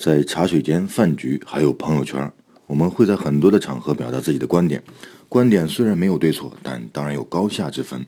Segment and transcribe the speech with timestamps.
[0.00, 2.32] 在茶水间、饭局，还有朋友圈，
[2.66, 4.82] 我们会在很多的场合表达自己的观点。
[5.28, 8.06] 观点虽然没有对错，但当然有高下之分。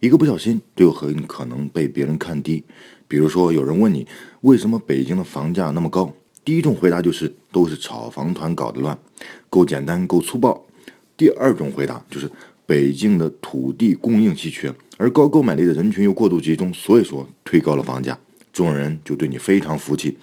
[0.00, 2.64] 一个不小心，就很可能被别人看低。
[3.06, 4.04] 比如说，有人问你
[4.40, 6.12] 为什么北京的房价那么高，
[6.44, 8.98] 第一种回答就是都是炒房团搞的乱，
[9.48, 10.66] 够简单，够粗暴。
[11.16, 12.28] 第二种回答就是
[12.66, 18.18] 北京的土地供应稀缺，而高购买力的人群又过度集中，所以说推高了房价。
[18.52, 20.18] 众人就对你非常服气。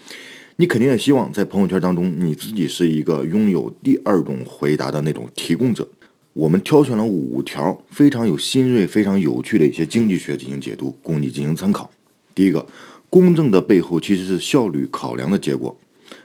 [0.57, 5.85] 你肯定也希望在朋友圈当中，你自己是一个拥有第二种回答的那种提供者。
[6.31, 11.89] 我们挑选了五条非常有新锐、非常有趣的一些经济学进行解读，供你进行参考。
[12.33, 12.65] 第一个，
[13.09, 15.75] 公正的背后其实是效率考量的结果。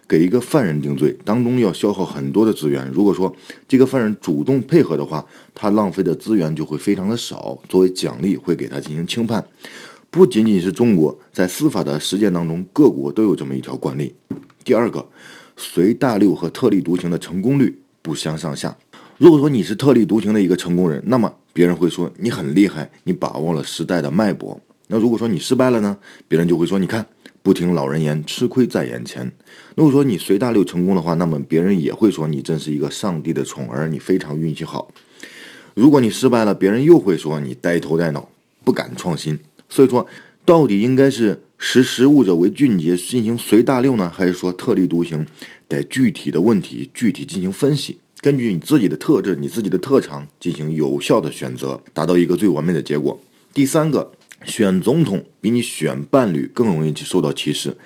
[0.07, 3.35] 给一个犯人定罪当中要消耗很多的资源，如果说
[3.67, 5.25] 这个犯人主动配合的话，
[5.55, 7.59] 他浪费的资源就会非常的少。
[7.69, 9.45] 作为奖励，会给他进行轻判。
[10.13, 14.13] 不仅仅是中国，在司法的实践当中，各国都有这么一条惯例。
[14.65, 15.07] 第二个，
[15.57, 18.77] 随大流和特立独行的成功率不相上下。
[19.19, 24.61] 如果说你是特立独行的一个成功人，那么别人会说你很厉害，你把握了时代的脉搏。
[24.89, 27.07] 那如果说你失败了呢，别人就会说你看
[27.41, 29.31] 不听老人言，吃亏在眼前。
[29.77, 34.91] 如果说你随大流成功的话，那么别人也会说你真是一个上帝的宠儿，你非常运气好。
[35.75, 38.29] 如果你失败了，别人又会说你呆头呆脑，
[38.65, 39.39] 不敢创新。
[39.71, 40.05] 所以说，
[40.45, 45.25] 到底应该是识时务者为俊杰，进行随大流呢，还是说特立独行？
[45.69, 53.17] 得具体的问题具体进行分析，根据你自己的特质、你自己的特长进行有效的选择，达到一个最完美的结果。
[53.55, 54.11] 第三个，
[54.45, 57.77] 选总统比你选伴侣更容易去受到歧视。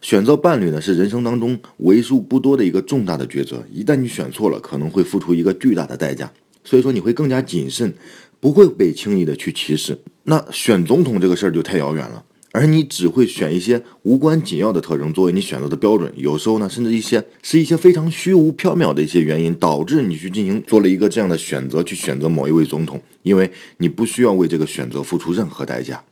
[0.00, 6.32] 选择伴侣呢，是人生当中为数不多的一个重大的抉择，一旦你选错了，可能会付出一个巨大的代价。
[6.62, 7.92] 所以说，你会更加谨慎。
[8.40, 9.98] 不会被轻易的去歧视。
[10.24, 16.10] 那选总统这个事儿就太遥远了，而你只会选一些无关紧要的特征作为你选择的标准。
[16.16, 26.02] 有时候呢，甚至一些是一些非常虚无缥缈的一些原因，导致你去进行做了一个这样的选择，去选择某一位总统，因为你不需要为这个选择付出任何代价。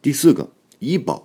[0.00, 1.24] 第四个，医保，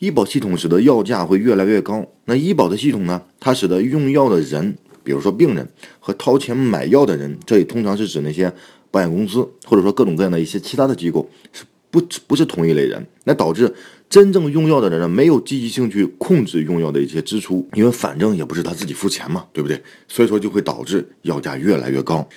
[0.00, 2.04] 医保系统使得药价会越来越高。
[2.26, 5.66] 那医保的系统呢，它使得用药的人，比如说病人
[6.00, 8.52] 和掏钱买药的人，这里通常是指那些。
[8.90, 13.74] 保险公司或者说各种各样的一些其他的机构是不不是同一类人，那导致
[14.10, 19.82] 真正用药的人呢没有积极性去控制用药的一些支出，因为反正也不是他自己付钱嘛，对不对？
[20.06, 22.28] 所以说就会导致药价越来越高。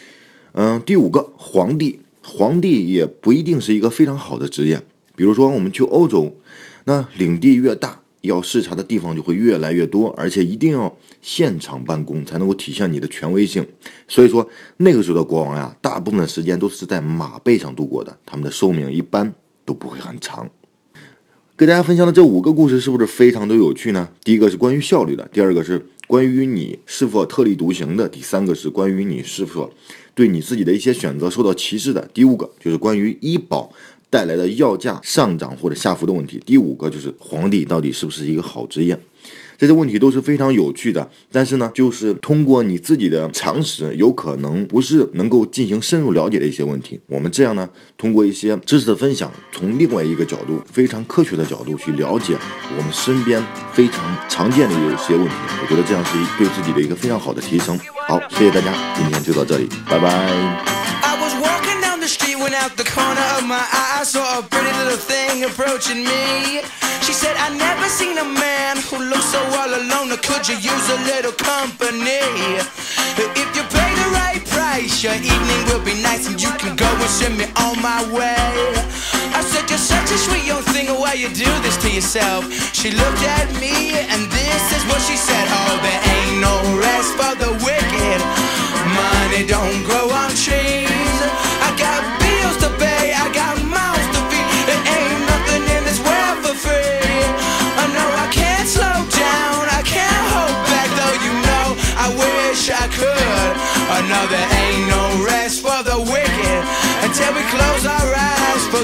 [0.53, 4.81] 嗯，第五个，皇帝，皇帝也不一定是一个非常好的职业。
[5.15, 6.35] 比如说我们去欧洲，
[6.85, 8.01] 那领地越大。
[8.21, 13.65] 要视察的地方就会越来越多，而且一定要现场办公才能够体现你的权威性。
[14.07, 19.33] 所以说那个时候的国王呀，大部分时间都是在马背上度过的，他们的寿命一般
[19.65, 20.49] 都不会很长。
[21.57, 24.09] 给大家分享的这五个故事是不是非常的有趣呢？
[24.23, 29.71] 第一个是关于效率的，第二个是关于你是否特立独行的，第三个是关于你是否
[30.15, 33.71] 对你自己的一些选择受到歧视的，第五个就是关于医保。
[34.11, 36.39] 带来的药价上涨或者下浮的问题。
[36.45, 38.95] 第五个就是皇帝到底是不是一个好职业？
[39.57, 46.99] 这些问题都是非常有趣的，但是呢，就是通过你自己的常识，有可能不是能够进行深入了解的一些问题。
[47.05, 52.35] 我们这样呢，通过一些知识的分享，从另外一个角度，非常科学的角度去了解
[52.75, 53.39] 我们身边
[53.71, 55.33] 非常常见的有些问题。
[55.61, 57.77] 我觉得这样是对自己的一个非常好的提升。
[58.07, 60.70] 好，谢谢大家，今天就到这里，拜拜。
[62.01, 64.01] The street, went out the corner of my eye.
[64.01, 66.65] I saw a pretty little thing approaching me.
[67.05, 70.09] She said, I never seen a man who looks so all alone.
[70.25, 72.25] Could you use a little company?
[73.21, 76.89] If you pay the right price, your evening will be nice and you can go
[76.89, 78.49] and send me on my way.
[79.37, 82.49] I said, You're such a sweet young thing, why you do this to yourself?
[82.73, 84.30] She looked at me and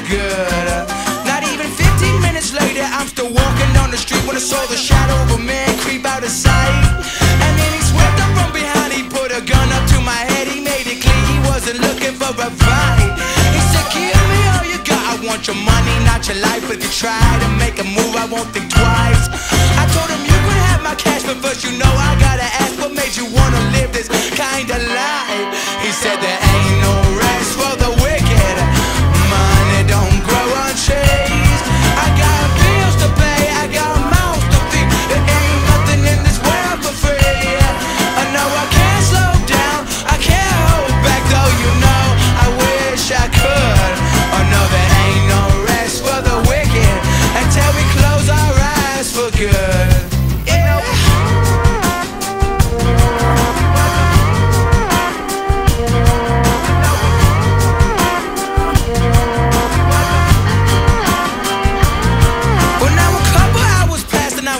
[0.05, 0.77] good.
[1.25, 4.77] Not even 15 minutes later, I'm still walking down the street when I saw the
[4.77, 6.83] shadow of a man creep out of sight.
[7.41, 10.45] And then he swept up from behind, he put a gun up to my head,
[10.47, 13.09] he made it clear he wasn't looking for a fight.
[13.55, 16.69] He said, Give me all you got, I want your money, not your life.
[16.69, 19.25] If you try to make a move, I won't think twice.
[19.81, 22.77] I told him you could have my cash, but first you know I gotta ask
[22.77, 25.47] what made you wanna live this kind of life.
[25.81, 26.36] He said there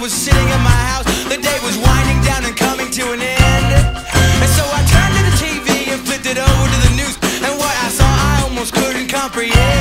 [0.07, 1.05] was sitting in my house.
[1.25, 3.73] The day was winding down and coming to an end.
[4.41, 7.17] And so I turned to the TV and flipped it over to the news.
[7.43, 9.76] And what I saw, I almost couldn't comprehend.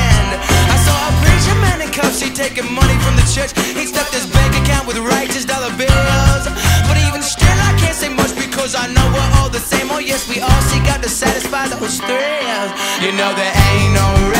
[2.37, 3.56] Taking money from the church.
[3.73, 6.44] He stuffed his bank account with righteous dollar bills.
[6.85, 9.88] But even still, I can't say much because I know we're all the same.
[9.91, 12.71] Oh, yes, we all seek out to satisfy those thrills.
[13.00, 14.36] You know, there ain't no